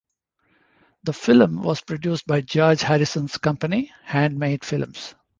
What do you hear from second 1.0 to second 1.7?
The film